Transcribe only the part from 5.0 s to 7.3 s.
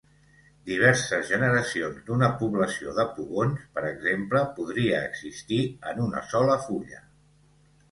existir en una sola fulla.